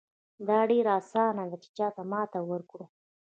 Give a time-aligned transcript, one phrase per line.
[0.47, 2.85] دا ډېره اسانه ده چې چاته ماتې ورکړو.